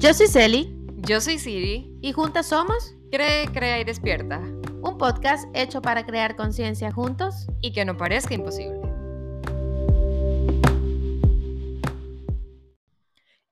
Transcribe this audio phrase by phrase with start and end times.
[0.00, 1.98] Yo soy Celi Yo soy Siri.
[2.00, 4.38] y juntas somos Cree, crea y despierta.
[4.38, 7.48] un podcast hecho para crear conciencia juntos.
[7.60, 8.80] Y que no parezca imposible.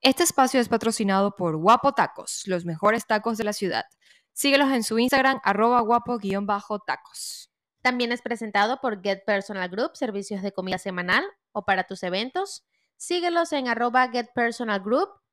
[0.01, 3.85] Este espacio es patrocinado por Guapo Tacos, los mejores tacos de la ciudad.
[4.33, 7.51] Síguelos en su Instagram, arroba guapo-tacos.
[7.83, 12.65] También es presentado por Get Personal Group, servicios de comida semanal o para tus eventos.
[12.97, 14.11] Síguelos en arroba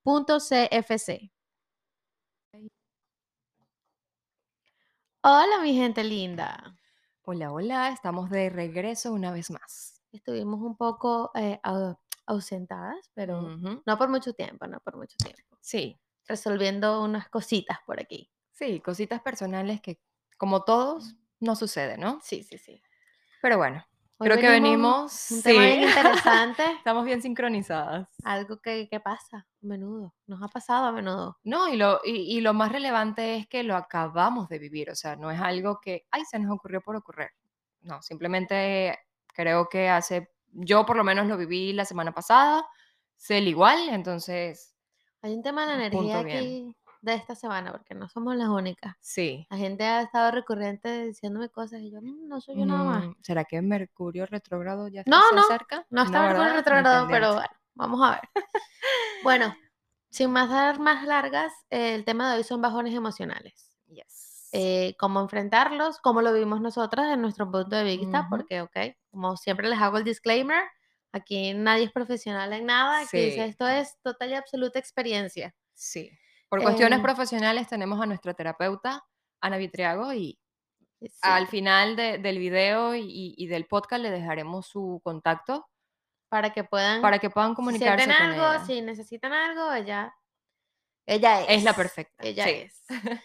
[0.06, 1.30] getpersonalgroup.cfc.
[5.24, 6.78] Hola, mi gente linda.
[7.24, 10.02] Hola, hola, estamos de regreso una vez más.
[10.12, 13.54] Estuvimos un poco eh, au- ausentadas, pero
[13.86, 15.58] no por mucho tiempo, no por mucho tiempo.
[15.62, 18.32] Sí, Resolviendo unas cositas por aquí.
[18.52, 20.00] sí, cositas personales que,
[20.38, 22.22] como todos, no sucede, ¿no?
[22.22, 22.82] Sí, sí, sí.
[23.42, 23.86] Pero bueno,
[24.18, 25.30] Hoy creo que venimos.
[25.30, 25.88] Un tema bien sí.
[25.90, 26.64] interesante.
[26.78, 28.08] Estamos bien sincronizadas.
[28.24, 30.14] Algo que, que pasa a menudo.
[30.26, 31.38] Nos ha pasado a menudo.
[31.44, 34.96] No, y lo, y, y lo más relevante es que lo acabamos de vivir, o
[34.96, 37.28] sea, no es algo que, ay, se nos ocurrió por ocurrir.
[37.82, 38.98] No, simplemente
[39.34, 42.66] creo que hace, yo por lo menos lo viví la semana pasada,
[43.18, 44.74] sé el igual, entonces,
[45.22, 46.76] Hay un tema de la energía bien.
[47.06, 48.96] De esta semana, porque no somos las únicas.
[49.00, 49.48] sí.
[49.50, 53.06] La gente ha estado recurrente diciéndome cosas y yo, "Mm, no soy yo nada más.
[53.06, 55.86] Mm, ¿Será que Mercurio retrógrado ya No, se no, acerca?
[55.90, 58.22] No está el retrogrado, pero bueno, vamos a ver.
[59.24, 59.56] bueno,
[60.10, 63.72] sin más dar más largas, eh, el tema de hoy son bajones emocionales.
[63.88, 64.50] Yes.
[64.58, 68.30] eh, cómo enfrentarlos, cómo lo vimos nosotras en nuestro punto de vista, Ujú.
[68.30, 68.78] porque, ok,
[69.12, 70.64] como siempre les hago el disclaimer,
[71.12, 73.50] aquí nadie es profesional en nada, aquí dice, Sí.
[73.50, 75.54] esto es total y absoluta experiencia.
[75.74, 76.10] Sí.
[76.50, 79.04] Por cuestiones Eh, profesionales tenemos a nuestra terapeuta,
[79.42, 80.40] Ana Vitriago, y
[81.02, 81.10] Sí.
[81.22, 85.68] Al final de- del video y, y del podcast le dejaremos su contacto
[86.30, 88.66] para que puedan, para que puedan si comunicarse sienten con algo, ella.
[88.66, 90.16] si necesitan algo, ella,
[91.06, 91.48] ella es.
[91.50, 92.24] Es la perfecta.
[92.26, 92.50] Ella sí.
[92.52, 92.86] es.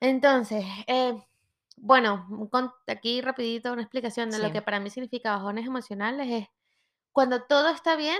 [0.00, 1.14] Entonces, eh,
[1.76, 4.52] bueno, con- aquí rapidito una explicación de lo Sí.
[4.52, 6.48] que para mí significa bajones emocionales es
[7.12, 8.18] cuando todo está bien,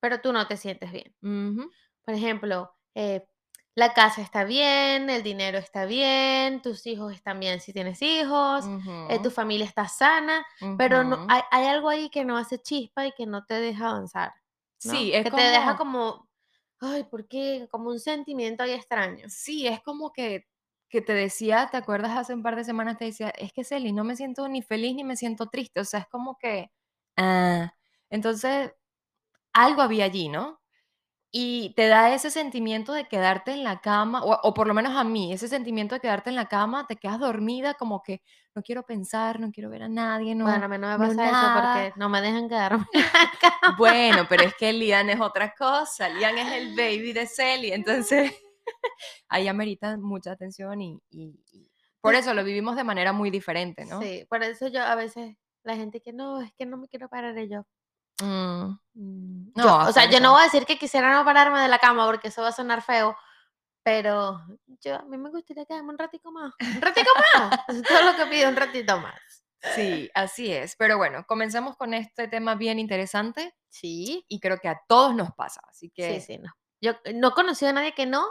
[0.00, 1.14] pero tú no te sientes bien.
[1.22, 1.70] Ujú,
[2.04, 3.26] Por ejemplo, eh,
[3.74, 8.64] la casa está bien, el dinero está bien, tus hijos están bien si tienes hijos,
[9.08, 10.46] eh, tu familia está sana,
[10.78, 13.90] pero no, hay, hay algo ahí que no hace chispa y que no te deja
[13.90, 14.32] avanzar.
[14.84, 14.92] ¿no?
[14.92, 16.28] Sí, es que como, te deja como,
[16.80, 17.66] ay, ¿por qué?
[17.70, 19.26] Como un sentimiento ahí extraño.
[19.28, 20.46] sí, es como que,
[20.88, 22.96] que te decía, ¿te acuerdas hace un par de semanas?
[22.96, 25.84] Te decía, es que Celi, no me siento ni feliz ni me siento triste, o
[25.84, 26.70] sea, es como que,
[27.16, 27.74] ah,
[28.08, 28.72] entonces,
[29.52, 30.60] algo había allí, ¿no?
[31.36, 34.94] Y te da ese sentimiento de quedarte en la cama, o, o por lo menos
[34.94, 38.22] a mí, ese sentimiento de quedarte en la cama, te quedas dormida como que
[38.54, 40.98] no quiero pensar, no quiero ver a nadie, no, Bueno, a mí no me no
[41.08, 41.60] pasa eso nada.
[41.60, 43.76] porque no me dejan quedarme en la cama.
[43.76, 48.32] Bueno, pero es que Lian es otra cosa, Lian es el baby de Celi, entonces
[49.28, 51.68] ahí amerita mucha atención y, y- y
[52.00, 52.20] por Sí.
[52.20, 54.00] eso lo vivimos de manera muy diferente, ¿no?
[54.00, 57.08] Sí, por eso yo a veces la gente que no, es que no me quiero
[57.08, 57.66] parar y yo.
[58.22, 61.60] Mm, mm, No, yo- o sea, yo no voy a decir que quisiera no pararme
[61.60, 63.16] de la cama porque eso va a sonar feo,
[63.82, 64.40] pero
[64.80, 66.52] yo a mí me gustaría quedarme un ratico más.
[66.60, 67.60] Un ratico más.
[67.68, 69.20] Eso es todo lo que pido, un ratito más.
[69.74, 70.76] Sí, así es.
[70.76, 75.32] Pero bueno, comencemos con este tema bien interesante Sí, y creo que a todos nos
[75.34, 76.52] pasa, así sí, que sí, no.
[76.80, 78.24] Yo no he conocido a nadie que no.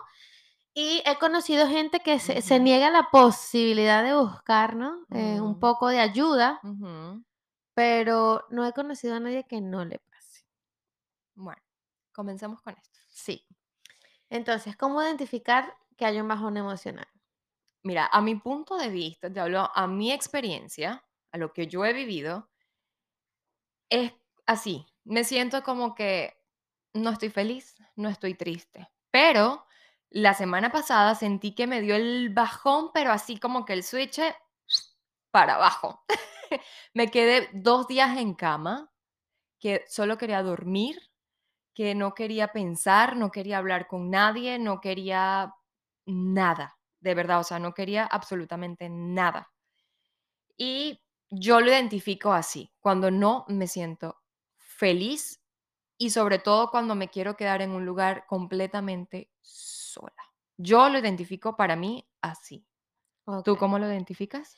[0.75, 2.63] Y he conocido gente que se, se Ujú.
[2.63, 5.05] niega la posibilidad de buscar, ¿no?
[5.11, 5.59] Eh, un Mm.
[5.59, 7.23] poco de ayuda, ujú.
[7.73, 10.45] Pero no he conocido a nadie que no le pase.
[11.35, 11.61] Bueno,
[12.11, 12.99] comencemos con esto.
[13.09, 13.47] Sí.
[14.29, 17.07] Entonces, ¿cómo identificar que hay un bajón emocional?
[17.83, 21.83] Mira, a mi punto de vista, te hablo a mi experiencia, a lo que yo
[21.85, 22.49] he vivido,
[23.89, 24.13] es
[24.45, 24.85] así.
[25.03, 26.37] Me siento como que
[26.93, 28.89] no estoy feliz, no estoy triste.
[29.11, 29.65] Pero
[30.09, 34.19] la semana pasada sentí que me dio el bajón, pero así como que el switch
[35.31, 36.05] para abajo.
[36.93, 38.91] Me quedé dos días en cama,
[39.59, 40.99] que solo quería dormir,
[41.73, 45.53] que no quería pensar, no quería hablar con nadie, no quería
[46.05, 49.51] nada, de verdad, o sea, no quería absolutamente nada.
[50.57, 54.21] Y yo lo identifico así, cuando no me siento
[54.55, 55.41] feliz
[55.97, 60.11] y sobre todo cuando me quiero quedar en un lugar completamente sola.
[60.57, 62.65] Yo lo identifico para mí así.
[63.43, 64.55] ¿Tú cómo lo identificas?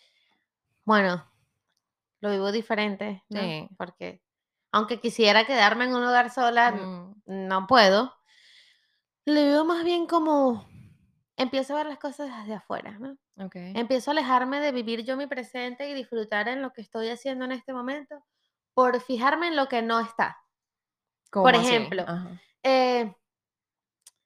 [0.83, 1.23] Bueno,
[2.21, 3.41] lo vivo diferente, ¿no?
[3.41, 3.67] Sí.
[3.77, 4.21] Porque
[4.71, 8.13] aunque quisiera quedarme en un lugar sola, Mm, no puedo.
[9.25, 10.67] Lo vivo más bien como
[11.37, 13.17] empiezo a ver las cosas desde afuera, ¿no?
[13.43, 13.55] ok.
[13.55, 17.45] Empiezo a alejarme de vivir yo mi presente y disfrutar en lo que estoy haciendo
[17.45, 18.23] en este momento
[18.73, 20.37] por fijarme en lo que no está.
[21.31, 21.57] ¿Cómo así?
[21.67, 22.05] ejemplo.
[22.63, 23.13] Eh,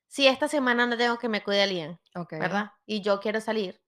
[0.08, 2.32] si esta semana no tengo que me cuide alguien, Ok.
[2.34, 2.72] ¿verdad?
[2.86, 3.80] Y yo quiero salir.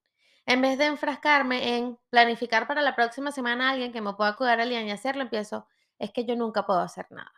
[0.45, 4.35] En vez de enfrascarme en planificar para la próxima semana a alguien que me pueda
[4.35, 5.67] cuidar a alguien y hacerlo, empiezo,
[5.99, 7.31] es que yo nunca puedo hacer nada.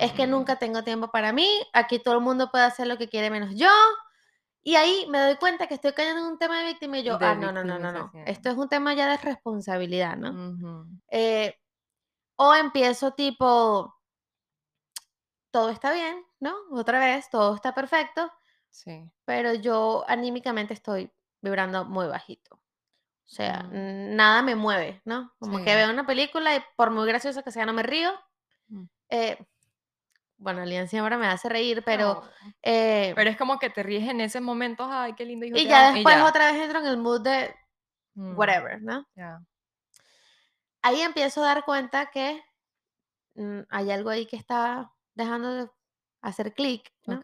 [0.00, 2.98] Es que Mm, nunca tengo tiempo para mí, aquí todo el mundo puede hacer lo
[2.98, 3.68] que quiere menos yo.
[4.62, 7.18] Y ahí me doy cuenta que estoy cayendo en un tema de víctima y yo,
[7.18, 8.12] De ah, no, no, no, no, no.
[8.26, 10.86] Esto es un tema ya de responsabilidad, ¿no?
[11.10, 11.54] Eh,
[12.36, 13.94] o empiezo tipo,
[15.50, 16.54] todo está bien, ¿no?
[16.72, 18.30] Otra vez, todo está perfecto,
[18.70, 19.10] Sí.
[19.24, 21.12] pero yo anímicamente estoy
[21.44, 22.56] vibrando muy bajito.
[22.56, 24.16] O sea, Mm.
[24.16, 25.32] nada me mueve, ¿no?
[25.38, 28.10] Como que veo una película y por muy graciosa que sea, no me río.
[28.68, 28.84] Mm.
[29.10, 29.38] Eh,
[30.36, 32.22] bueno, Alianza ahora me hace reír, pero...
[32.22, 32.30] No,
[32.62, 35.64] eh, Pero es como que te ríes en ese momento, ay, qué lindo hijo y
[35.64, 36.26] ya amo", después ya.
[36.26, 37.54] otra vez entro en el mood de
[38.14, 39.06] Mm, whatever, ¿no?
[39.16, 39.40] ya.
[40.82, 42.40] Ahí empiezo a dar cuenta que
[43.70, 45.70] hay algo ahí que está dejando de
[46.22, 47.20] hacer clic, ¿no?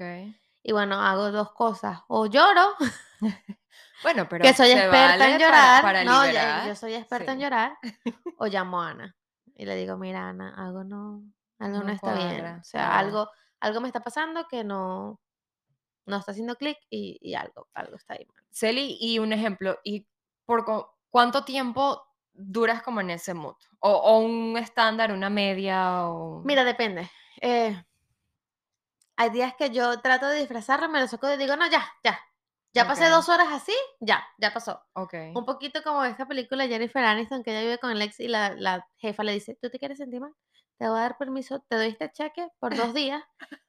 [0.63, 2.01] Y bueno, hago dos cosas.
[2.09, 2.75] O lloro,
[4.03, 5.83] Bueno, pero que soy experta vale en para- llorar.
[5.83, 7.45] para no, ya- liberar, yo soy experta en sí.
[7.45, 7.79] llorar.
[8.39, 9.17] O llamo a Ana
[9.55, 11.23] y le digo, mira, Ana, algo no,
[11.59, 12.29] algo no, No está bien.
[12.39, 12.99] cuadra, O sea, claro.
[12.99, 13.31] algo,
[13.61, 15.21] algo me está pasando que no,
[16.07, 18.43] no está haciendo clic y, y algo, algo está ahí mal.
[18.51, 20.07] Celi, y un ejemplo, ¿y
[20.47, 22.03] por cu- cuánto tiempo
[22.33, 23.57] duras como en ese mood?
[23.81, 26.41] O, o un estándar, una media, o...
[26.43, 27.11] Mira, depende.
[27.43, 27.85] Eh,
[29.21, 32.19] hay días que yo trato de disfrazarlo, me lo saco y digo, no, ya, ya.
[32.73, 33.11] Ya pasé Ok.
[33.11, 34.81] dos horas así, ya, ya pasó.
[34.95, 35.13] Ok.
[35.35, 38.29] Un poquito como esta película de Jennifer Aniston, que ella vive con el ex y
[38.29, 40.33] la, la jefa le dice, ¿tú te quieres sentir mal?
[40.79, 43.23] Te voy a dar permiso, te doy este cheque por dos días,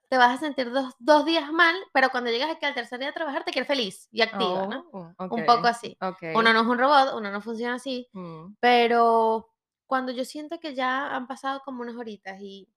[0.09, 3.09] te vas a sentir dos, dos días mal, pero cuando llegas aquí al tercer día
[3.09, 4.86] a trabajar te quieres feliz y activa, ¿no?
[4.94, 5.98] Oh, Un poco así.
[6.36, 9.50] Uno no es un robot, uno no funciona así, Mm, pero
[9.88, 12.69] cuando yo siento que ya han pasado como unas horitas y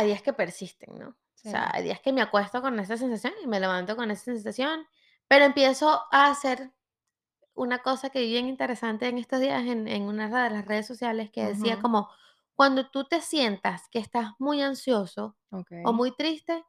[0.00, 1.08] hay días que persisten, ¿no?
[1.10, 1.70] O sea, Sí.
[1.72, 4.86] hay días que me acuesto con esa sensación y me levanto con esa sensación,
[5.28, 6.72] pero empiezo a hacer
[7.54, 10.86] una cosa que vi bien interesante en estos días en, en una de las redes
[10.86, 11.82] sociales que decía Ujú.
[11.82, 12.08] como,
[12.54, 15.70] cuando tú te sientas que estás muy ansioso ok.
[15.84, 16.64] o muy triste,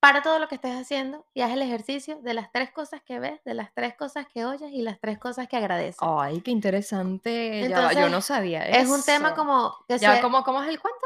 [0.00, 3.18] para todo lo que estés haciendo y haz el ejercicio de las tres cosas que
[3.18, 5.98] ves, de las tres cosas que oyes y las tres cosas que agradeces.
[6.00, 7.66] Ay, qué interesante.
[7.68, 10.62] ya va, yo no Entonces, sabía es un tema como que Ya, se- ¿cómo, ¿Cómo
[10.62, 10.99] es el cuento?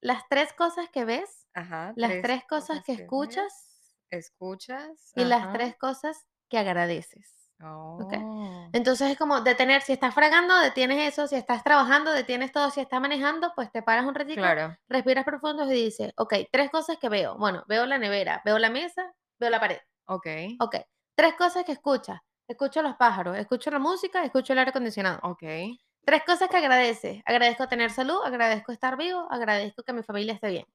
[0.00, 1.92] Las tres cosas que ves, Ajá.
[1.96, 5.12] las tres cosas que ves, escuchas Escuchas.
[5.16, 7.34] y las tres cosas que agradeces.
[7.60, 7.98] Oh.
[8.72, 12.80] Entonces es como detener, si estás fregando, detienes eso, si estás trabajando, detienes todo, si
[12.80, 14.76] estás manejando, pues te paras un ratito, Claro.
[14.88, 17.36] respiras profundo y dices, ok, tres cosas que veo.
[17.36, 19.78] Bueno, veo la nevera, veo la mesa, veo la pared.
[20.06, 20.26] Ok.
[20.60, 20.76] Ok,
[21.16, 22.20] tres cosas que escuchas.
[22.46, 25.18] Escucho los pájaros, escucho la música, escucho el aire acondicionado.
[25.24, 25.42] Ok.
[26.08, 27.22] Tres cosas que agradeces.
[27.26, 30.66] Agradezco tener salud, agradezco estar vivo, agradezco que mi familia esté bien.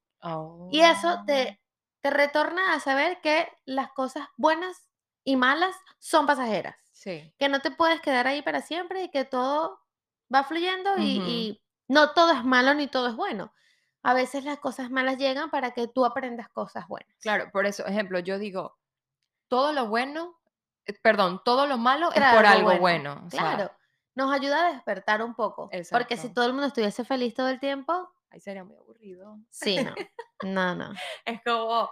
[0.69, 1.25] Y eso Oh.
[1.25, 1.59] te,
[2.01, 4.88] te retorna a saber que las cosas buenas
[5.24, 6.75] y malas son pasajeras.
[6.91, 7.33] Sí.
[7.39, 9.80] Que no te puedes quedar ahí para siempre y que todo
[10.31, 13.51] va fluyendo y, no todo es malo ni todo es bueno.
[14.03, 17.18] A veces las cosas malas llegan para que tú aprendas cosas buenas.
[17.21, 18.77] Claro, por eso, ejemplo, yo digo,
[19.47, 20.39] todo lo bueno,
[20.86, 23.24] eh, perdón, todo lo malo es Trae por algo bueno.
[23.25, 23.71] o sea, Claro,
[24.15, 25.69] nos ayuda a despertar un poco.
[25.92, 26.33] Porque si Exacto.
[26.33, 29.38] todo el mundo estuviese feliz todo el tiempo, ahí sería muy aburrido.
[29.50, 29.93] sí, no.
[30.43, 30.93] No, no.
[31.25, 31.89] Es como,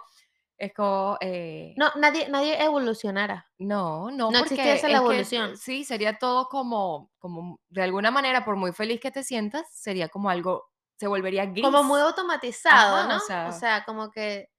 [0.58, 3.46] es como, eh, No, nadie, nadie evolucionara.
[3.58, 5.56] no, no, No existiese la es que, evolución.
[5.56, 10.08] sí, sería todo como, como, de alguna manera, por muy feliz que te sientas, sería
[10.08, 11.64] como algo, se volvería gris.
[11.64, 13.20] Como muy automatizado, Ajá, o ¿no?
[13.20, 14.50] sea- o sea, como que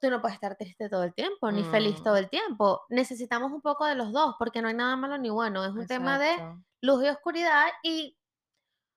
[0.00, 2.04] tú no puedes estar triste todo el tiempo, ni feliz Mm.
[2.04, 2.80] todo el tiempo.
[2.88, 5.62] Necesitamos un poco de los dos, porque no hay nada malo ni bueno.
[5.64, 6.62] Es un tema de Exacto.
[6.80, 7.66] Luz y oscuridad.
[7.82, 8.16] Y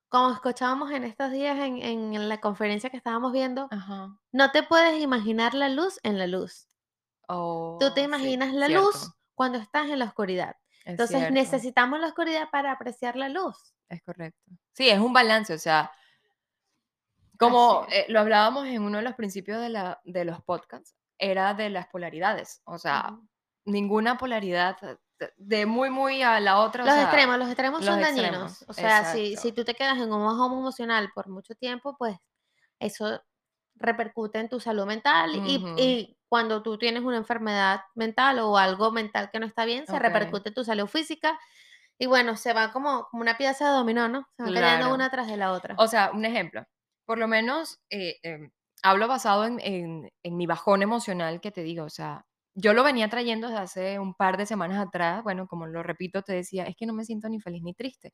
[0.09, 4.15] como escuchábamos en estos días en, en la conferencia que estábamos viendo, Ajá.
[4.31, 6.67] no te puedes imaginar la luz en la luz.
[7.27, 10.55] Oh, Tú te sí, imaginas la cierto, luz cuando estás en la oscuridad.
[10.79, 13.73] es Entonces cierto, necesitamos la oscuridad para apreciar la luz.
[13.89, 14.51] Es correcto.
[14.73, 15.91] Sí, es un balance, o sea,
[17.39, 21.53] como eh, lo hablábamos en uno de los principios de, la, de los podcasts, era
[21.53, 23.17] de las polaridades, o sea.
[23.65, 24.97] Ninguna polaridad eh,
[25.37, 28.31] de- muy, muy a la otra, o Los sea, extremos, los extremos los son extremos,
[28.31, 28.65] dañinos.
[28.67, 32.17] O sea, si, si tú te quedas en un bajón emocional por mucho tiempo, pues
[32.79, 33.21] eso
[33.75, 35.75] repercute en tu salud mental y, Ujú.
[35.77, 39.93] y cuando tú tienes una enfermedad mental o algo mental que no está bien, se
[39.93, 40.01] Ok.
[40.01, 41.39] repercute en tu salud física
[41.97, 44.27] y bueno, se va como, como una pieza de dominó, ¿no?
[44.35, 44.93] Se van cayendo Claro.
[44.95, 45.75] una tras de la otra.
[45.77, 46.65] O sea, un ejemplo,
[47.05, 48.51] por lo menos eh, em,
[48.81, 52.83] hablo basado en, en- en mi bajón emocional que te digo, o sea, yo lo
[52.83, 56.65] venía trayendo desde hace un par de semanas atrás, bueno, como lo repito, te decía,
[56.65, 58.13] es que no me siento ni feliz ni triste,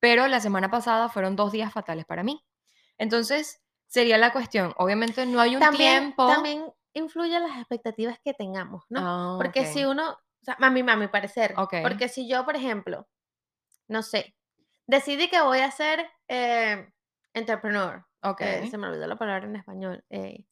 [0.00, 2.44] pero la semana pasada fueron dos días fatales para mí.
[2.98, 3.60] Entonces,
[3.92, 4.72] Sería la cuestión.
[4.78, 6.26] Obviamente no hay un También, tiempo.
[6.26, 9.00] también influye las expectativas que tengamos, ¿no?
[9.02, 9.90] Ah, Porque si ok.
[9.90, 11.74] uno, o sea, a mí, a mi parecer, Ok.
[11.82, 13.06] porque si yo, por ejemplo,
[13.88, 14.34] no sé,
[14.86, 16.88] decidí que voy a ser eh,
[17.34, 18.40] entrepreneur, Ok.
[18.40, 20.46] eh, se me olvidó la palabra en español, eh,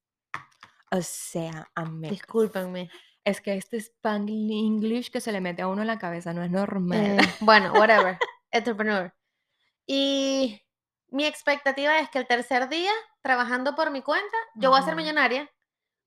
[0.92, 2.18] O sea, amigos.
[2.18, 2.90] discúlpenme.
[3.24, 6.50] Es que este Spanglish que se le mete a uno en la cabeza no es
[6.50, 6.98] normal.
[6.98, 8.18] eh, bueno, whatever,
[8.50, 9.12] entrepreneur.
[9.86, 10.62] Y
[11.08, 14.96] mi expectativa es que el tercer día, trabajando por mi cuenta, yo voy a ser
[14.96, 15.50] millonaria.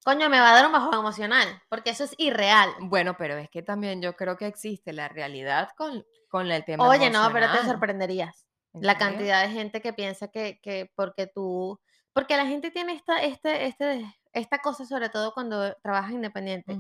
[0.06, 2.70] Coño, me va a dar un bajón emocional, porque eso es irreal.
[2.82, 6.88] Bueno, pero es que también yo creo que existe la realidad con, con el tema
[6.88, 7.66] Oye, no, pero te emocional.
[7.68, 8.46] sorprenderías.
[8.74, 11.80] ¿En La cantidad de gente que piensa que, que porque tú,
[12.12, 16.78] porque la gente tiene esta, este, este, esta cosa, sobre todo cuando trabajas independiente,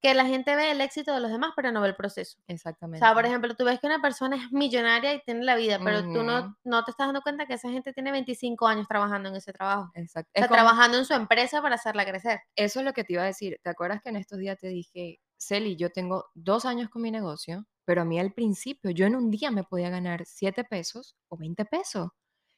[0.00, 2.38] que la gente ve el éxito de los demás, pero no ve el proceso.
[2.40, 3.04] O Exactamente.
[3.04, 6.00] sea, por ejemplo, tú ves que una persona es millonaria y tiene la vida, pero
[6.02, 9.36] tú no, no te estás dando cuenta que esa gente tiene 25 años trabajando en
[9.36, 9.90] ese trabajo.
[9.94, 10.30] Exacto.
[10.30, 12.40] O Es sea, como- trabajando en su empresa para hacerla crecer.
[12.56, 13.60] Eso es lo que te iba a decir.
[13.62, 17.10] ¿Te acuerdas que en estos días te dije, Celi, yo tengo dos años con mi
[17.10, 21.16] negocio, pero a mí al principio yo en un día me podía ganar 7 pesos
[21.28, 22.08] o 20 pesos.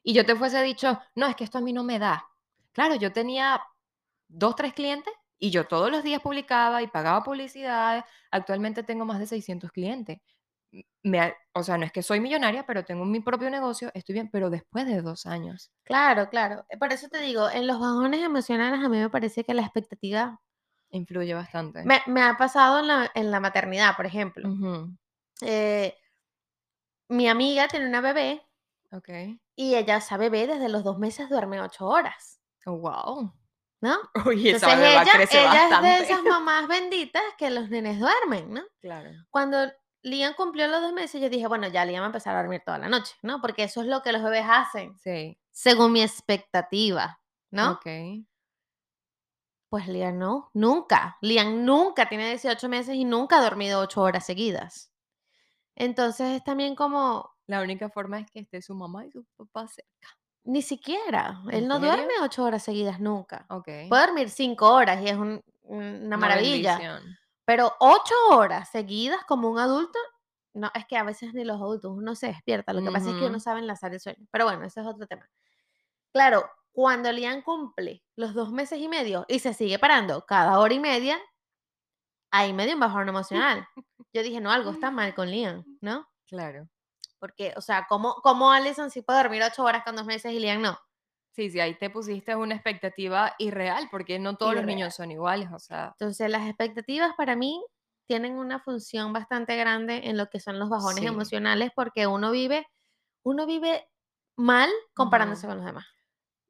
[0.04, 2.28] Y yo te fuese dicho, no, es que esto a mí no me da.
[2.70, 3.60] Claro, yo tenía
[4.28, 8.04] dos, tres clientes y yo todos los días publicaba y pagaba publicidad.
[8.30, 10.18] Actualmente tengo más de 600 clientes.
[11.02, 14.28] Me, o sea, no es que soy millonaria, pero tengo mi propio negocio, estoy bien,
[14.30, 15.70] pero después de dos años.
[15.84, 16.66] Claro, claro.
[16.68, 19.62] Eh, Por eso te digo, en los bajones emocionales a mí me parece que la
[19.62, 20.40] expectativa
[20.90, 21.82] Influye bastante.
[21.84, 24.48] me, me ha pasado en la, en la maternidad, por ejemplo.
[25.42, 25.94] Eh,
[27.08, 28.42] mi amiga tiene una bebé
[28.92, 29.08] Ok.
[29.54, 33.32] y ella, esa bebé desde los dos meses duerme ocho horas, Oh, wow.
[33.80, 33.96] ¿No?
[34.26, 38.62] Uy, esa Entonces ella, ella es de esas mamás benditas que los nenes duermen, ¿no?
[38.80, 39.10] Claro.
[39.30, 39.58] Cuando
[40.02, 42.62] Liam cumplió los dos meses, yo dije, bueno, ya Liam va a empezar a dormir
[42.64, 43.40] toda la noche, ¿no?
[43.40, 45.38] Porque eso es lo que los bebés hacen, Sí.
[45.50, 47.72] según mi expectativa, ¿no?
[47.72, 47.86] Ok.
[49.68, 51.18] Pues Liam no, nunca.
[51.20, 54.92] Liam nunca tiene 18 meses y nunca ha dormido 8 horas seguidas.
[55.76, 59.68] Entonces es también como, La única forma es que esté su mamá y su papá
[59.68, 60.08] cerca.
[60.46, 61.92] Ni siquiera, ¿En él no serio?
[61.96, 63.44] duerme 8 horas seguidas nunca.
[63.50, 63.68] Ok.
[63.88, 67.00] Puede dormir 5 horas y es un- una maravilla,
[67.44, 69.98] pero 8 horas seguidas como un adulto,
[70.54, 73.16] no, es que a veces ni los adultos uno se despierta, lo que pasa es
[73.16, 74.24] que uno sabe enlazar el sueño.
[74.30, 75.28] Pero bueno, ese es otro tema.
[76.12, 80.72] Claro, cuando Liam cumple los dos meses y medio y se sigue parando cada hora
[80.74, 81.18] y media,
[82.30, 83.66] ahí me dio un bajón emocional.
[84.12, 86.06] Yo dije, no, algo está mal con Liam, ¿no?
[86.26, 86.68] Claro.
[87.18, 90.38] Porque, o sea, ¿cómo, cómo Allison sí puede dormir ocho horas con dos meses y
[90.40, 90.78] Liam no?
[91.32, 95.50] Sí, sí, ahí te pusiste una expectativa irreal, porque no todos los niños son iguales,
[95.52, 97.62] o sea, Entonces, las expectativas para mí
[98.06, 101.06] tienen una función bastante grande en lo que son los bajones Sí.
[101.06, 102.66] emocionales porque uno vive,
[103.24, 103.86] uno vive
[104.36, 105.86] mal comparándose con los demás.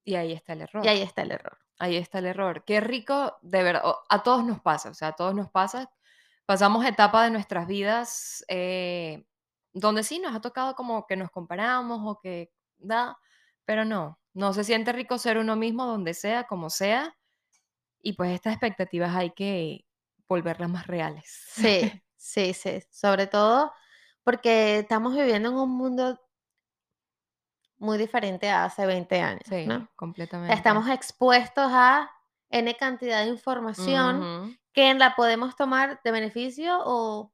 [0.04, 0.84] y ahí está el error.
[0.84, 1.58] Y ahí está el error.
[1.78, 2.64] Ahí está el error.
[2.64, 5.90] Qué rico, de verdad, a todos nos pasa, o sea, a todos nos pasa.
[6.46, 9.26] Pasamos etapas de nuestras vidas eh,
[9.76, 13.18] donde sí nos ha tocado como que nos comparamos o que da,
[13.64, 17.16] pero no, no se siente rico ser uno mismo donde sea, como sea,
[18.02, 19.86] y pues estas expectativas hay que
[20.28, 21.28] volverlas más reales.
[21.52, 22.82] Sí, sí, sí.
[22.90, 23.72] Sobre todo
[24.22, 26.20] porque estamos viviendo en un mundo
[27.78, 29.88] muy diferente a hace 20 años, Sí, ¿no?
[29.96, 30.54] Completamente.
[30.54, 32.10] Estamos expuestos a
[32.50, 37.32] N cantidad de información Ujú, que la podemos tomar de beneficio o,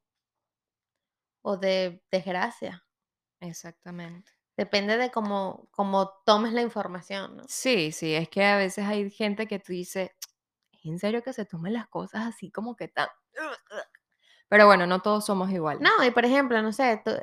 [1.43, 2.85] o de desgracia.
[3.41, 4.31] Exactamente.
[4.57, 7.43] Depende de cómo, cómo tomes la información, ¿no?
[7.49, 10.11] Sí, sí, es que a veces hay gente que tú dices,
[10.73, 13.09] ¿es en serio que se tomen las cosas así como que tan...
[14.49, 15.81] Pero bueno, no todos somos iguales.
[15.83, 17.17] No, y por ejemplo, no sé, tú-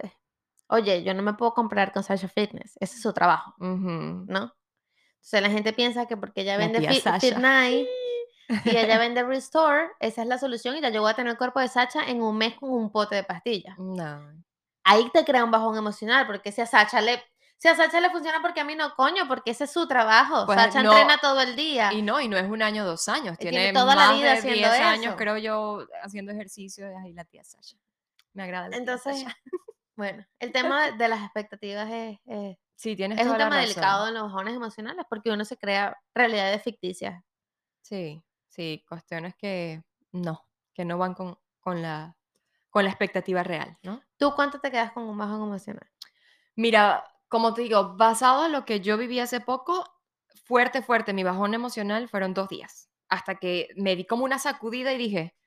[0.67, 3.53] oye, yo no me puedo comprar con Sasha Fitness, ese es su trabajo.
[3.59, 4.53] ¿no?
[5.15, 7.37] Entonces la gente piensa que porque ella La vende Fit, Fit.
[7.37, 7.87] Night
[8.65, 11.37] y ella vende Restore, esa es la solución y ya yo voy a tener el
[11.37, 13.77] cuerpo de Sacha en un mes con un pote de pastillas.
[13.77, 14.43] No.
[14.83, 17.21] Ahí te crea un bajón emocional, porque si a Sacha le,
[17.57, 20.45] si a Sacha le funciona, porque a mí no, coño, porque ese es su trabajo.
[20.45, 21.93] Pues Sacha no, entrena todo el día.
[21.93, 23.37] Y no, y no es un año, dos años.
[23.37, 25.15] Tiene Tiene, toda la más vida de haciendo 10 años, eso.
[25.15, 26.87] creo yo, haciendo ejercicio.
[26.87, 27.77] Es ahí la tía Sasha.
[28.33, 29.25] Me agrada la tía Entonces,
[29.95, 33.57] bueno, el tema de, de las expectativas es, es, Sí, tienes es un la tema
[33.57, 33.61] razón.
[33.67, 37.21] delicado en los bajones emocionales, porque uno se crea realidades ficticias.
[37.81, 38.23] Sí,
[38.59, 42.17] sí, cuestiones que no, que no van con, con la,
[42.69, 44.01] con la expectativa real, ¿no?
[44.17, 45.89] ¿Tú cuánto te quedas con un bajón emocional?
[46.57, 49.85] Mira, como te digo, basado en lo que yo viví hace poco,
[50.43, 52.89] fuerte, fuerte, mi bajón emocional fueron dos días.
[53.09, 55.37] Hasta que me di como una sacudida y dije,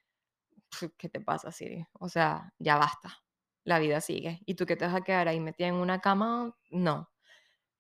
[0.71, 1.87] "Pf, ¿qué te pasa, Siri?
[2.01, 3.19] O sea, ya basta.
[3.65, 4.41] La vida sigue.
[4.47, 6.57] ¿Y tú qué te vas a quedar ahí metida en una cama?
[6.71, 7.12] No.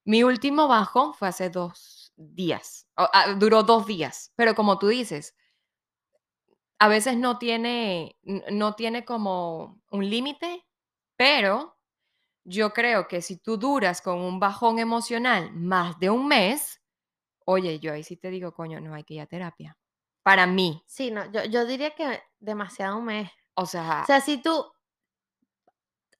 [0.04, 2.86] Mi último bajón fue hace dos, días.
[2.96, 4.32] O, ah, duró dos días.
[4.36, 5.34] Pero como tú dices,
[6.78, 10.66] a veces no tiene, no tiene como un límite,
[11.16, 11.78] pero
[12.44, 16.80] yo creo que si tú duras con un bajón emocional más de un mes,
[17.44, 19.76] oye, yo ahí sí te digo, coño, no hay que ir a terapia.
[20.22, 23.30] Para mí, Sí, no, yo, yo diría que demasiado un mes.
[23.54, 24.72] o sea, O sea, si tú,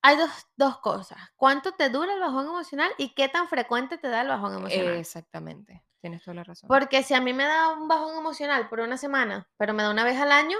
[0.02, 1.18] hay dos, dos cosas.
[1.37, 4.94] ¿Cuánto te dura el bajón emocional y qué tan frecuente te da el bajón emocional?
[4.97, 6.68] exactamente, tienes toda la razón.
[6.68, 9.90] Porque si a mí me da un bajón emocional por una semana, pero me da
[9.90, 10.59] una vez al año,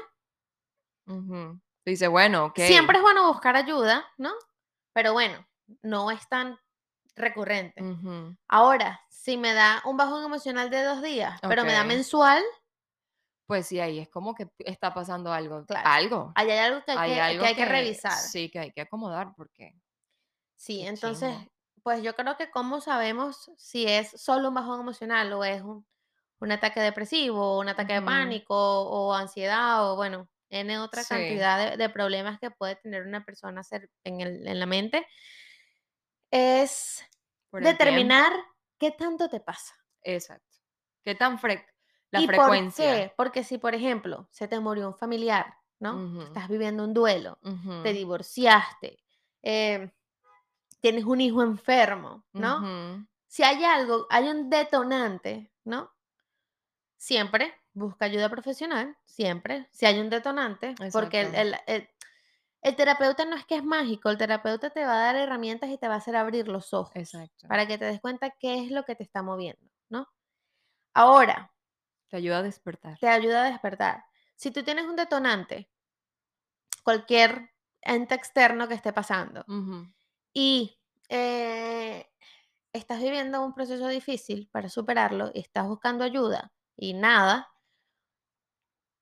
[1.07, 1.61] Ujú.
[1.85, 2.61] Dice, bueno, ok.
[2.61, 4.33] siempre es bueno buscar ayuda, ¿no?
[4.93, 5.45] Pero bueno,
[5.83, 6.59] no es tan
[7.17, 7.83] recurrente.
[8.49, 12.43] Ahora, si me da un bajón emocional de dos días, pero me da mensual,
[13.47, 15.65] Pues sí, ahí es como que está pasando algo.
[15.67, 15.89] Claro.
[15.89, 16.33] Algo.
[16.37, 18.13] ahí hay algo que hay, Hay que, hay que revisar.
[18.19, 19.75] Sí, que hay que acomodar porque.
[20.57, 21.35] Sí, entonces,
[21.83, 25.85] pues yo creo que cómo sabemos si es solo un bajón emocional o es un,
[26.39, 31.09] un ataque depresivo, un ataque de pánico o ansiedad o bueno, N otra Sí.
[31.09, 33.63] cantidad de, de problemas que puede tener una persona
[34.05, 35.07] en, el- en la mente,
[36.31, 37.03] es
[37.51, 37.69] tiempo.
[37.69, 38.33] determinar
[38.79, 39.75] qué tanto te pasa.
[40.03, 40.59] Exacto.
[41.03, 41.67] ¿Qué tan fre
[42.13, 42.85] la ¿Y frecuencia?
[42.93, 43.13] por qué?
[43.17, 46.23] Porque si, por ejemplo, se te murió un familiar, ¿no?
[46.23, 47.39] Estás viviendo un duelo,
[47.83, 48.99] te divorciaste,
[49.43, 49.93] eh,
[50.81, 52.61] tienes un hijo enfermo, ¿no?
[53.27, 55.91] Si hay algo, hay un detonante, ¿no?
[56.97, 61.89] Siempre busca ayuda profesional, siempre, si hay un detonante, porque el- el-
[62.63, 65.79] el terapeuta no es que es mágico, el terapeuta te va a dar herramientas y
[65.79, 67.49] te va a hacer abrir los ojos Exacto.
[67.49, 70.07] para que te des cuenta qué es lo que te está moviendo, ¿no?
[70.95, 71.53] Ahora,
[72.13, 73.01] Te ayuda a despertar.
[73.01, 74.07] te ayuda a despertar.
[74.35, 75.71] Si tú tienes un detonante,
[76.83, 77.51] cualquier
[77.81, 79.49] ente externo que esté pasando,
[80.35, 80.79] y
[81.11, 82.07] eh,
[82.73, 87.49] estás viviendo un proceso difícil para superarlo y estás buscando ayuda y nada,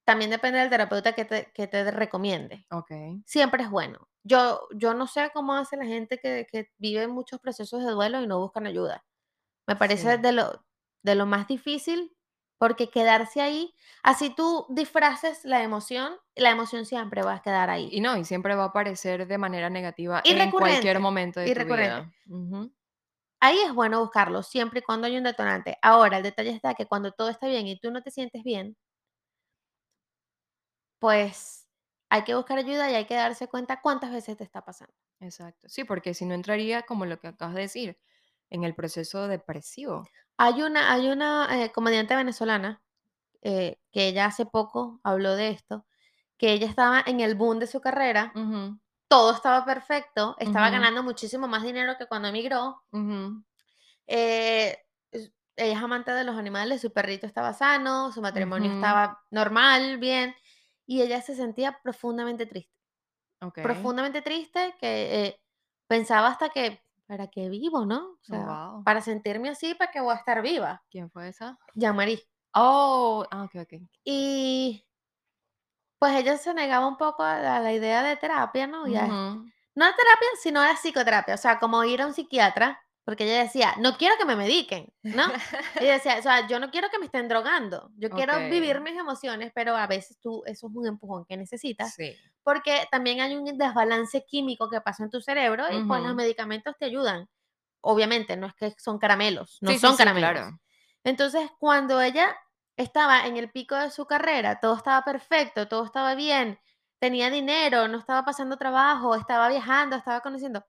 [0.04, 2.66] también depende del terapeuta que te, que te recomiende.
[2.70, 3.22] Okey.
[3.24, 4.08] Siempre es bueno.
[4.24, 8.22] Yo, yo no sé cómo hace la gente que, que vive muchos procesos de duelo
[8.22, 9.04] y no buscan ayuda.
[9.66, 10.18] Me parece Sí.
[10.18, 10.66] de, lo,
[11.02, 12.16] de lo más difícil
[12.60, 17.88] porque quedarse ahí, así tú disfraces la emoción, la emoción siempre va a quedar ahí.
[17.90, 21.50] Y no, y siempre va a aparecer de manera negativa Y en cualquier momento de
[21.50, 22.12] y tu vida.
[23.40, 25.78] Ahí es bueno buscarlo, siempre y cuando hay un detonante.
[25.80, 28.76] Ahora, el detalle está que cuando todo está bien y tú no te sientes bien,
[30.98, 31.66] pues
[32.10, 34.92] hay que buscar ayuda y hay que darse cuenta cuántas veces te está pasando.
[35.20, 35.68] Exacto.
[35.68, 37.98] Sí, porque si no entraría, como lo que acabas de decir,
[38.50, 40.02] en el proceso depresivo.
[40.42, 42.82] Hay una, hay una eh, comediante venezolana
[43.42, 45.86] eh, que ella hace poco habló de esto,
[46.38, 48.32] que ella estaba en el boom de su carrera,
[49.06, 52.82] todo estaba perfecto, estaba ganando muchísimo más dinero que cuando emigró.
[54.06, 54.78] eh,
[55.56, 60.34] ella es amante de los animales, su perrito estaba sano, su matrimonio estaba normal, bien,
[60.86, 62.72] y ella se sentía profundamente triste.
[63.42, 63.62] Okey.
[63.62, 65.38] profundamente triste que
[65.86, 68.12] pensaba hasta que, ¿para qué vivo, no?
[68.14, 68.84] O sea, Guau.
[68.84, 70.84] para sentirme así, ¿para qué voy a estar viva?
[70.90, 71.58] ¿Quién fue esa?
[71.74, 72.20] Jean-Marie.
[72.54, 73.88] Oh, ah, okey, okey.
[74.04, 74.84] Y
[75.98, 78.88] pues ella se negaba un poco a la, a la idea de terapia, ¿no?
[78.88, 79.50] Y a- Ujú.
[79.74, 83.42] no de terapia, sino de psicoterapia, o sea, como ir a un psiquiatra, porque ella
[83.44, 85.24] decía, no quiero que me mediquen, ¿no?
[85.78, 88.82] Ella decía, o sea, yo no quiero que me estén drogando, yo quiero vivir Okey.
[88.82, 92.29] mis emociones, pero a veces tú, eso es un empujón que necesitas Sí.
[92.44, 96.74] Porque también hay un desbalance químico que pasa en tu cerebro y pues los medicamentos
[96.78, 97.28] te ayudan.
[97.82, 100.12] Obviamente, no es que son caramelos, no Sí, son sí, caramelos.
[100.12, 100.60] claro.
[101.04, 102.36] Entonces, cuando ella
[102.76, 106.58] estaba en el pico de su carrera, todo estaba perfecto, todo estaba bien,
[107.00, 110.64] tenía dinero, no estaba pasando trabajo, estaba viajando, estaba conociendo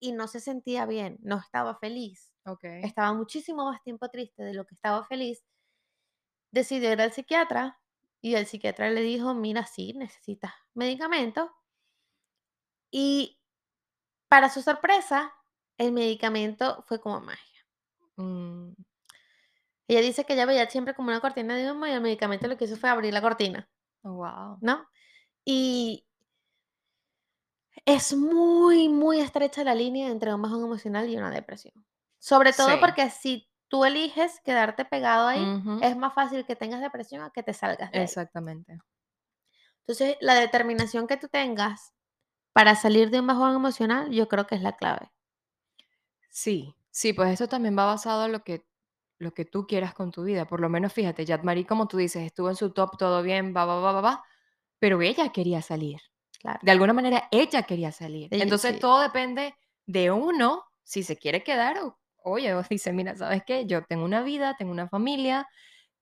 [0.00, 2.94] y no se sentía bien, no estaba feliz, Okey.
[2.94, 5.44] estaba muchísimo más tiempo triste de lo que estaba feliz,
[6.52, 7.82] decidió ir al psiquiatra
[8.24, 11.50] y el psiquiatra le dijo, mira, sí, necesitas medicamentos
[12.90, 13.38] y
[14.30, 15.32] Para su sorpresa,
[15.78, 17.66] el medicamento fue como magia.
[18.16, 18.72] Mm,
[19.88, 22.56] Ella dice que ella veía siempre como una cortina de humo y el medicamento lo
[22.56, 23.68] que hizo fue abrir la cortina,
[24.02, 24.56] guau.
[24.62, 24.88] ¿no?
[25.44, 26.06] Y
[27.84, 31.74] es muy, muy estrecha la línea entre un bajón emocional y una depresión.
[32.18, 32.76] Sobre todo Sí.
[32.80, 35.44] porque si tú eliges quedarte pegado ahí,
[35.82, 38.04] es más fácil que tengas depresión a que te salgas de ahí.
[38.04, 38.78] Exactamente.
[39.80, 41.92] Entonces, la determinación que tú tengas
[42.52, 45.10] para salir de un bajón emocional, yo creo que es la clave.
[46.30, 48.64] Sí, sí, pues eso también va basado en lo que,
[49.18, 50.46] lo que tú quieras con tu vida.
[50.46, 53.64] Por lo menos, fíjate, Yadmari, como tú dices, estuvo en su top, todo bien, va,
[53.64, 54.24] va, va, va, va,
[54.78, 56.00] pero ella quería salir.
[56.38, 56.60] Claro.
[56.62, 58.28] De alguna manera, ella quería salir.
[58.30, 58.78] Entonces, sí.
[58.78, 63.66] todo depende de uno, si se quiere quedar o, oye, o dice, mira, ¿sabes qué?
[63.66, 65.46] Yo tengo una vida, tengo una familia,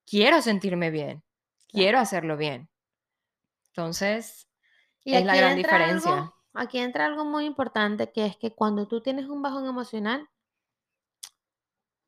[0.05, 1.23] quiero sentirme bien,
[1.69, 2.69] quiero hacerlo bien.
[3.69, 4.47] Entonces,
[5.03, 6.11] Y es la gran diferencia.
[6.17, 10.27] algo aquí entra algo muy importante, que es que cuando tú tienes un bajón emocional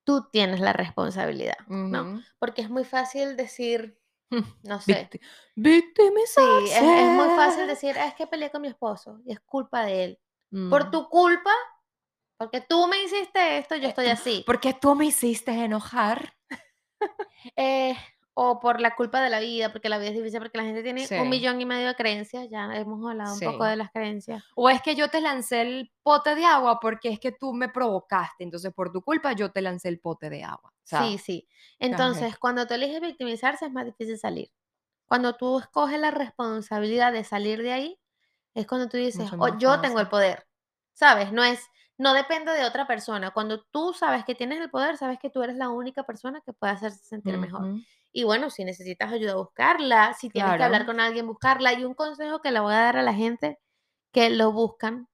[0.04, 2.01] tú tienes la responsabilidad, ¿no?
[2.04, 2.21] Ujú.
[2.38, 3.99] Porque es muy fácil decir,
[4.63, 5.10] no sé.
[5.12, 5.21] Victi-
[5.56, 6.67] victimizarse.
[6.67, 9.39] Sí, es, es muy fácil decir, "Ah, es que peleé con mi esposo y es
[9.39, 10.19] culpa de él.
[10.69, 10.91] Por Mm.
[10.91, 11.51] tu culpa,
[12.38, 14.43] porque tú me hiciste esto, yo estoy así.
[14.45, 16.34] Porque tú me hiciste enojar.
[17.56, 17.95] Eh,
[18.34, 20.84] o por la culpa de la vida, porque la vida es difícil, porque la gente
[20.84, 21.15] tiene Sí.
[21.15, 24.43] un millón y medio de creencias, ya hemos hablado un poco de las creencias.
[24.56, 27.69] O es que yo te lancé el pote de agua porque es que tú me
[27.69, 28.43] provocaste.
[28.43, 30.74] Entonces, por tu culpa, yo te lancé el pote de agua.
[30.84, 31.48] Sí, sí.
[31.80, 34.52] Entonces, cuando tú eliges victimizarse es más difícil salir.
[35.06, 38.00] Cuando tú escoges la responsabilidad de salir de ahí,
[38.54, 40.45] es cuando tú dices, "Oh, yo tengo el poder.
[40.93, 41.32] ¿Sabes?
[41.32, 41.60] No es,
[41.98, 43.32] no depende de otra persona.
[43.32, 46.54] Cuando tú sabes que tienes el poder, sabes que tú eres la única persona que
[46.54, 47.76] puede hacerse sentir mejor.
[48.12, 50.14] Y bueno, si necesitas ayuda, buscarla.
[50.14, 51.74] Si tienes que hablar con alguien, buscarla.
[51.74, 53.60] Y un consejo que le voy a dar a la gente
[54.12, 55.08] que lo buscan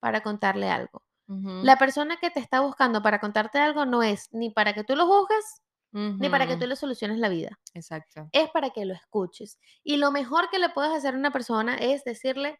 [0.00, 1.02] para contarle algo.
[1.26, 4.96] La persona que te está buscando para contarte algo no es ni para que tú
[4.96, 5.62] lo juzgues,
[5.92, 7.58] ni para que tú le soluciones la vida.
[7.74, 8.28] Exacto.
[8.32, 9.58] Es para que lo escuches.
[9.84, 12.58] Y lo mejor que le puedes hacer a una persona es decirle,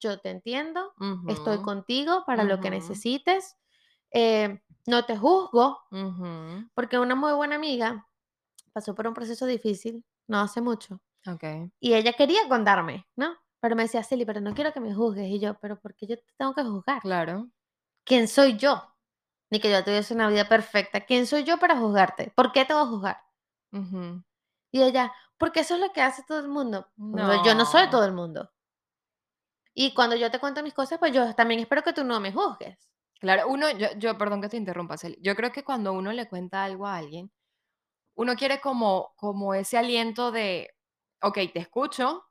[0.00, 0.94] yo te entiendo,
[1.28, 1.64] estoy Ujú.
[1.64, 3.56] contigo para lo que necesites,
[4.12, 6.68] eh, no te juzgo, Ujú.
[6.74, 8.06] porque una muy buena amiga
[8.72, 11.44] pasó por un proceso difícil, no hace mucho, Ok.
[11.80, 13.36] y ella quería contarme, ¿no?
[13.60, 15.28] Pero me decía, Celi, pero no quiero que me juzgues.
[15.28, 17.02] Y yo, pero ¿por qué yo te tengo que juzgar?
[17.02, 17.50] Claro.
[18.04, 18.82] ¿Quién soy yo?
[19.50, 21.02] Ni que yo tuviese una vida perfecta.
[21.02, 22.32] ¿Quién soy yo para juzgarte?
[22.34, 23.18] ¿Por qué te voy a juzgar?
[24.72, 26.86] Y ella, porque eso es lo que hace todo el mundo.
[26.96, 27.90] Pero Yo no soy No.
[27.90, 28.50] todo el mundo.
[29.74, 32.32] Y cuando yo te cuento mis cosas, pues yo también espero que tú no me
[32.32, 32.76] juzgues.
[33.20, 35.18] Claro, uno, yo, yo, perdón que te interrumpa, Celi.
[35.20, 37.30] Yo creo que cuando uno le cuenta algo a alguien,
[38.16, 40.70] uno quiere como, como ese aliento de,
[41.22, 42.24] ok, te escucho,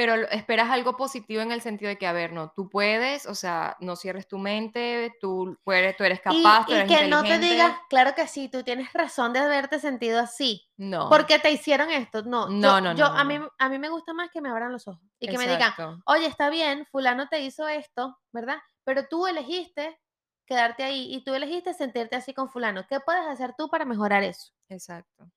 [0.00, 3.34] pero esperas algo positivo en el sentido de que, a ver, no, tú puedes, o
[3.34, 7.06] sea, no cierres tu mente, tú, puedes, tú eres Y, capaz, tú y eres que
[7.06, 10.66] no te digas, claro que sí, tú tienes razón de haberte sentido así.
[10.78, 11.10] No.
[11.10, 12.22] Porque te hicieron esto.
[12.22, 13.50] No, No, yo, no, yo no, a, no, mí, no.
[13.58, 15.74] a mí me gusta más que me abran los ojos y que me digan,
[16.06, 18.56] oye, está bien, fulano te hizo esto, ¿verdad?
[18.84, 20.00] Pero tú elegiste
[20.46, 22.86] quedarte ahí y tú elegiste sentirte así con fulano.
[22.88, 24.50] ¿Qué puedes hacer tú para mejorar eso?
[24.70, 25.30] Exacto.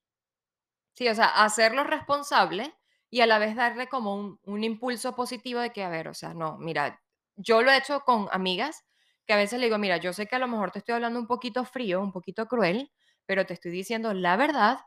[0.94, 2.74] Sí, o sea, hacerlo responsable
[3.14, 6.14] y a la vez darle como un, un impulso positivo de que, a ver, o
[6.14, 7.00] sea, no, mira,
[7.36, 8.84] yo lo he hecho con amigas
[9.24, 11.20] que a veces le digo, mira, yo sé que a lo mejor te estoy hablando
[11.20, 12.90] un poquito frío, un poquito cruel,
[13.24, 14.80] pero te estoy diciendo la verdad,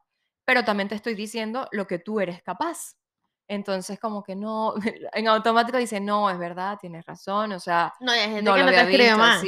[0.43, 2.97] pero también te estoy diciendo lo que tú eres capaz.
[3.47, 4.73] Entonces, como que no,
[5.13, 8.59] en automático dice, no, es verdad, tienes razón, o sea, No, hay gente no que
[8.59, 9.41] lo no te había escribe visto más.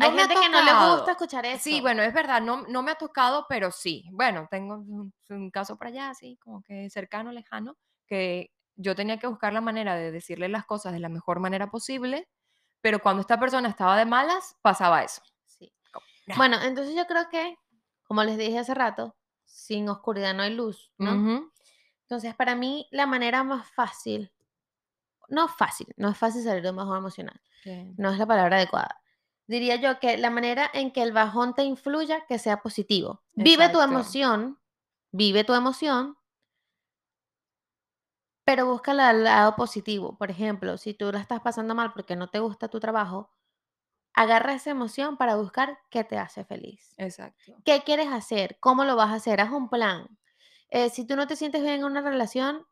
[0.00, 1.82] Hay No me ha gente que no le gusta escuchar Sí, eso.
[1.82, 4.04] bueno, es verdad, no, no me ha tocado, pero sí.
[4.12, 7.76] Bueno, tengo un, un caso por allá, así, como que cercano, lejano,
[8.06, 11.70] que yo tenía que buscar la manera de decirle las cosas de la mejor manera
[11.70, 12.28] posible,
[12.80, 15.22] pero cuando esta persona estaba de malas, pasaba eso.
[15.44, 15.72] Sí.
[16.26, 16.36] No.
[16.36, 17.56] Bueno, entonces yo creo que,
[18.02, 21.12] como les dije hace rato, sin oscuridad no hay luz, ¿no?
[21.14, 21.52] Ujú,
[22.02, 24.32] Entonces, para mí, la manera más fácil,
[25.28, 28.56] no fácil, no es fácil salir de un bajón emocional, sí, no es la palabra
[28.56, 29.00] adecuada.
[29.46, 33.22] Diría yo que la manera en que el bajón te influya, que sea positivo.
[33.34, 34.58] Vive tu emoción,
[35.12, 36.16] vive tu emoción,
[38.44, 40.16] pero busca el lado positivo.
[40.16, 43.30] Por ejemplo, si tú la estás pasando mal porque no te gusta tu trabajo,
[44.14, 46.94] agarra esa emoción para buscar qué te hace feliz.
[46.96, 47.56] Exacto.
[47.64, 48.58] ¿Qué quieres hacer?
[48.60, 49.40] ¿Cómo lo vas a hacer?
[49.40, 50.06] Haz un plan.
[50.70, 52.66] Eh, si tú no te sientes bien en una relación,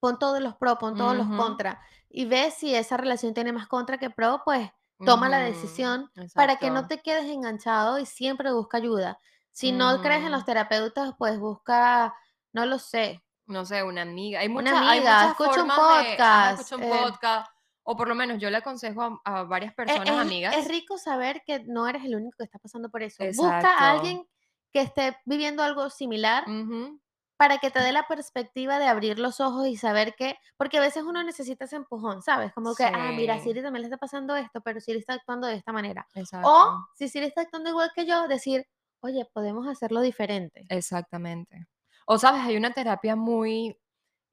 [0.00, 3.68] pon todos los pros, pon todos los contras y ve si esa relación tiene más
[3.68, 4.70] contra que pro, pues
[5.04, 9.18] toma la ujú, decisión para que no te quedes enganchado y siempre busca ayuda.
[9.50, 10.46] Si no crees en los Ujú.
[10.46, 12.14] terapeutas, pues busca,
[12.52, 14.40] no lo sé, No sé, una amiga.
[14.40, 16.60] Hay, una mucha, hay amiga, escucha un formas de, podcast.
[16.60, 17.50] escucha un eh, podcast,
[17.82, 20.56] o por lo menos yo le aconsejo a, a varias es, personas, es- amigas.
[20.56, 23.22] es rico saber que no eres el único que está pasando por eso.
[23.34, 24.26] Busca a alguien
[24.72, 26.98] que esté viviendo algo similar Ujú,
[27.42, 30.80] para que te dé la perspectiva de abrir los ojos y saber que, porque a
[30.80, 32.52] veces uno necesita ese empujón, ¿sabes?
[32.52, 35.56] Como que, ah, mira, Siri también le está pasando esto, pero Siri está actuando de
[35.56, 36.06] esta manera.
[36.44, 38.64] O si Siri está actuando igual que yo, decir,
[39.00, 40.66] oye, podemos hacerlo diferente.
[40.68, 41.66] Exactamente.
[42.06, 43.76] O sabes, hay una terapia muy,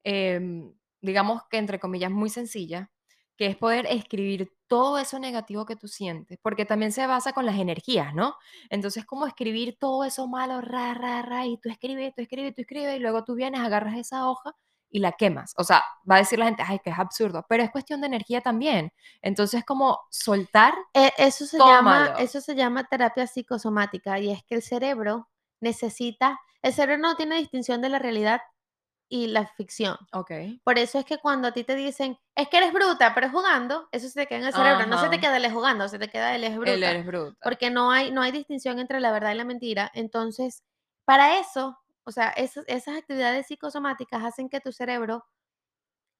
[0.04, 2.92] em, digamos que entre comillas, muy sencilla,
[3.40, 7.46] que es poder escribir todo eso negativo que tú sientes, porque también se basa con
[7.46, 8.34] las energías, ¿no?
[8.68, 12.60] Entonces, como escribir todo eso malo, ra, ra, ra, y tú escribes, tú escribes, tú
[12.60, 14.54] escribes, y luego tú vienes, agarras esa hoja
[14.90, 15.54] y la quemas.
[15.56, 18.08] O sea, va a decir la gente, ay, que es absurdo, pero es cuestión de
[18.08, 18.92] energía también.
[19.22, 24.56] Entonces, como soltar, Eh, eso, se llama, eso se llama terapia psicosomática y es que
[24.56, 28.42] el cerebro necesita, el cerebro no tiene distinción de la realidad
[29.12, 29.96] y la ficción.
[30.12, 30.30] ok,
[30.62, 33.88] Por eso es que cuando a ti te dicen, es que eres bruta, pero jugando,
[33.90, 34.86] eso se te queda en el cerebro.
[34.86, 36.72] No se te queda es jugando, se te queda él es bruta.
[36.72, 37.36] él eres bruta.
[37.42, 39.90] Porque no hay, no hay distinción entre la verdad y la mentira.
[39.94, 40.62] Entonces,
[41.04, 45.24] para eso, o sea, esas, esas actividades psicosomáticas hacen que tu cerebro,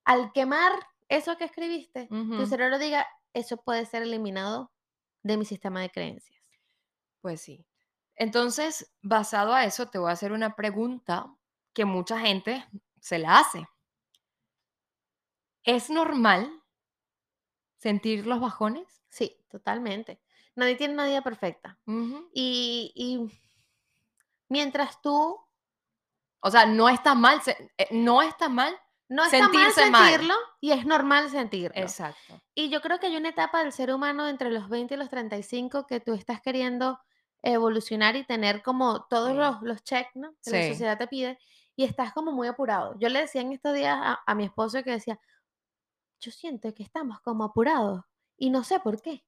[0.05, 0.72] al quemar
[1.09, 4.72] eso que escribiste, tu cerebro diga, eso puede ser eliminado
[5.22, 6.42] de mi sistema de creencias.
[7.20, 7.64] Pues sí.
[8.16, 11.33] Entonces, basado a eso, te voy a hacer una pregunta
[11.72, 12.66] que mucha gente
[13.00, 13.66] se la hace.
[15.64, 16.50] ¿Es normal
[17.78, 19.02] sentir los bajones?
[19.09, 20.20] Sí, totalmente.
[20.54, 21.78] Nadie tiene una vida perfecta.
[22.35, 23.30] Y, y
[24.48, 25.38] mientras tú
[26.42, 28.74] O sea, no está mal, eh, no está mal.
[29.09, 30.11] no está Sentirse mal mal.
[30.11, 31.78] sentirlo y es normal sentirlo.
[31.80, 32.40] Exacto.
[32.54, 35.11] Y yo creo que hay una etapa del ser humano entre los 20 y los
[35.11, 36.98] 35 que tú estás queriendo
[37.42, 39.37] evolucionar y tener como todos Sí.
[39.37, 40.33] los, los checks, ¿no?
[40.44, 40.68] Que la Sí.
[40.68, 41.38] sociedad te pide
[41.76, 42.94] y estás como muy apurado.
[42.98, 45.18] Yo le decía en estos días a, a mi esposo que decía,
[46.20, 48.03] yo siento que estamos como apurados
[48.37, 49.24] y no sé por qué.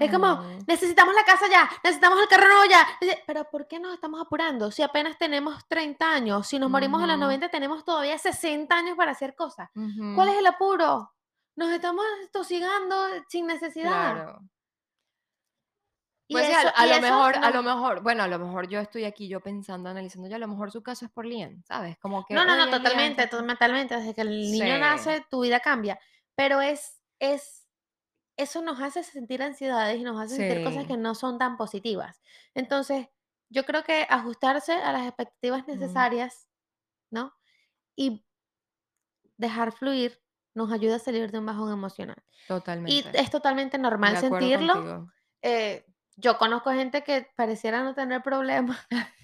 [0.00, 2.84] Es como, necesitamos la casa ya, necesitamos el carro nuevo ya.
[3.24, 4.72] Pero ¿por qué nos estamos apurando?
[4.72, 7.24] Si apenas tenemos 30 años, si nos morimos a los Ujú.
[7.26, 9.70] 90, tenemos todavía 60 años para hacer cosas.
[9.76, 11.12] ujú, ¿Cuál es el apuro?
[11.54, 12.96] Nos estamos tosigando
[13.28, 14.14] sin necesidad.
[14.14, 14.40] Claro.
[16.28, 18.28] Y Pues sí, a, eso- a y lo mejor, a no- lo mejor, bueno, a
[18.28, 21.10] lo mejor yo estoy aquí yo pensando, analizando, ya a lo mejor su caso es
[21.12, 21.96] por Lian, ¿sabes?
[21.98, 23.96] Como que No, no, no, "Oye, Lian, totalmente, totalmente.
[23.96, 24.80] Desde que el niño Sí.
[24.80, 26.00] nace, tu vida cambia.
[26.34, 27.68] Pero es, es,
[28.36, 30.88] eso nos hace sentir ansiedades y nos hace sentir cosas Sí.
[30.88, 32.20] que no son tan positivas.
[32.54, 33.08] Entonces,
[33.48, 36.48] yo creo que ajustarse a las expectativas necesarias,
[37.10, 37.32] ¿no?
[37.94, 38.26] Y
[39.36, 40.20] dejar fluir
[40.54, 42.16] nos ayuda a salir de un bajón emocional.
[42.44, 43.20] Y Totalmente.
[43.20, 45.08] es totalmente normal sentirlo.
[45.42, 45.86] eh,
[46.16, 48.78] yo conozco gente que pareciera no tener problemas,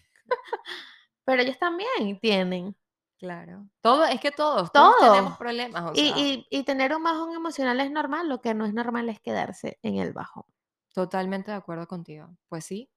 [1.25, 2.77] pero ellos también tienen.
[3.19, 3.69] Claro.
[3.81, 5.39] Todo, es que todos, todos tenemos Todos.
[5.39, 8.75] problemas, o Y, y- y tener un bajón emocional es normal, lo que no es
[8.75, 10.45] normal es quedarse en el bajón.
[10.95, 12.29] totalmente de acuerdo contigo.
[12.49, 12.91] Pues sí,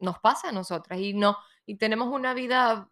[0.00, 2.88] nos pasa a nosotras y no, y tenemos una vida,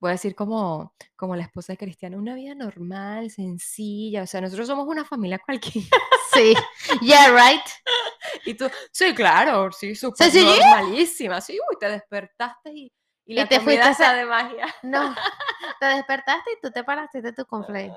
[0.00, 4.40] voy a decir como, como la esposa de Cristiano, una vida normal, sencilla, o sea,
[4.40, 5.88] nosotros somos una familia cualquiera.
[6.34, 6.54] Sí,
[7.00, 7.64] yeah, right.
[8.44, 10.66] Y tú, sí, claro, sí, súper ¿Sencillita?
[10.66, 12.84] normalísima, sí, uy, te despertaste y,
[13.26, 14.66] y Y la te fuiste de magia.
[14.82, 15.14] No,
[15.80, 17.92] te despertaste y tú te paraste de tu conflate.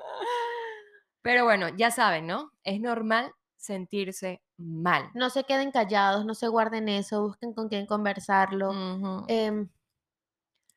[1.22, 2.52] Pero bueno, ya saben, ¿no?
[2.62, 5.10] Es normal sentirse mal.
[5.14, 8.72] No se queden callados, no se guarden eso, busquen con quién conversarlo.
[9.28, 9.68] Em,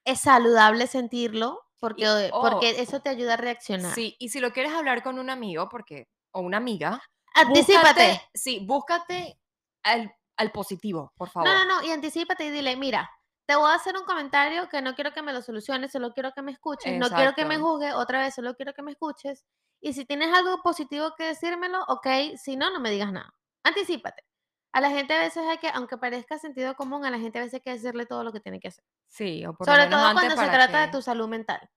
[0.04, 3.94] es saludable sentirlo porque, Y- oh, porque eso te ayuda a reaccionar.
[3.94, 7.02] Sí, y si lo quieres hablar con un amigo, porque, o una amiga,
[7.34, 7.88] Anticípate.
[7.90, 9.40] búscate- sí, búscate
[9.84, 11.50] al, al positivo, por favor.
[11.50, 13.10] No, no, no, y anticípate y dile, mira,
[13.46, 16.32] te voy a hacer un comentario que no quiero que me lo soluciones, solo quiero
[16.34, 19.46] que me escuches, no quiero que me juzgues, otra vez solo quiero que me escuches.
[19.82, 23.34] Y si tienes algo positivo que decírmelo, ok, si no, no me digas nada.
[23.64, 24.24] Anticípate.
[24.74, 27.42] A la gente a veces hay que, aunque parezca sentido común, a la gente a
[27.42, 28.86] veces hay que decirle todo lo que tiene que hacer.
[29.10, 31.70] Sí, o por Sobre menos todo antes cuando se trata de tu salud mental.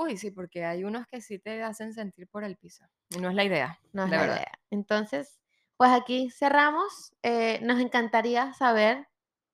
[0.00, 2.84] Uy, sí, porque hay unos que sí te hacen sentir por el piso.
[3.10, 3.80] Y no es la idea.
[3.92, 4.36] No es la verdad.
[4.36, 4.52] idea.
[4.70, 5.40] Entonces,
[5.76, 7.12] pues aquí cerramos.
[7.22, 9.08] Eh, nos encantaría saber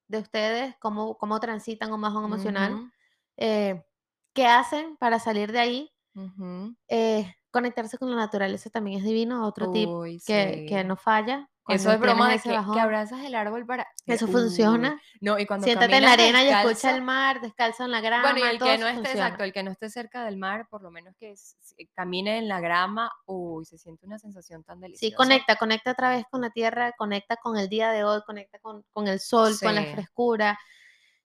[0.09, 2.93] de ustedes cómo, cómo transitan un bajón emocional,
[3.39, 3.85] eh,
[4.35, 5.91] qué hacen para salir de ahí.
[6.89, 10.85] eh, conectarse con la naturaleza también es divino, otro tip Uy, que, que sí.
[10.85, 11.51] no falla.
[11.69, 13.87] Eso es broma de que, que abrazas el árbol para...
[14.07, 15.01] Eso funciona.
[15.21, 18.33] No, y cuando Siéntate en la arena y escucha el mar, descalzo en la grama.
[18.33, 19.27] Bueno, y el que no esté, funciona.
[19.27, 21.57] exacto, el que no esté cerca del mar, por lo menos que s-
[21.95, 25.11] camine en la grama, uy, se siente una sensación tan deliciosa.
[25.11, 28.59] Sí, conecta, conecta otra vez con la tierra, conecta con el día de hoy, conecta
[28.59, 30.59] con, con el sol, con la frescura.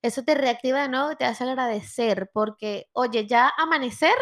[0.02, 4.16] Eso te reactiva de nuevo y te hace agradecer, porque, oye, ya amanecer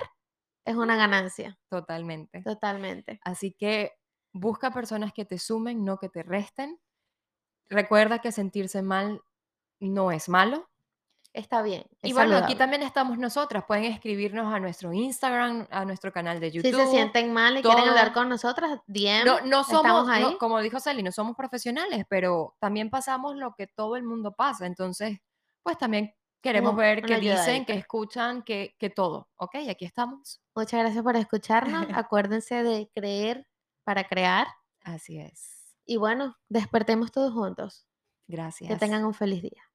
[0.66, 2.42] es una ganancia, Totalmente.
[2.42, 3.20] totalmente.
[3.24, 3.92] Así que
[4.40, 6.80] busca personas que te sumen, no que te resten.
[7.70, 9.22] Recuerda que sentirse mal
[9.80, 10.70] no es malo.
[11.34, 11.84] Está bien.
[12.02, 13.64] Y bueno, aquí también estamos nosotras.
[13.68, 16.76] Pueden escribirnos a nuestro Instagram, a nuestro canal de Si YouTube.
[16.86, 20.38] se sienten mal y quieren hablar con nosotras, DM, No, no somos, no, ahí.
[20.40, 24.66] como dijo Sally, no somos profesionales, pero también pasamos lo que todo el mundo pasa.
[24.66, 25.20] Entonces,
[25.62, 29.30] pues también queremos ver qué dicen, que escuchan, que todo.
[29.36, 29.56] ¿Ok?
[29.70, 30.42] Aquí estamos.
[30.56, 31.86] Muchas gracias por escucharnos.
[32.08, 33.46] Acuérdense de creer
[33.88, 34.48] para crear.
[34.84, 35.74] Así es.
[35.86, 37.88] Y bueno, despertemos todos juntos.
[38.28, 38.70] Gracias.
[38.70, 39.67] Que tengan un feliz día.